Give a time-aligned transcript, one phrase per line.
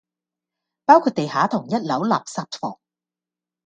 [0.83, 2.79] 包括地下同一樓垃圾房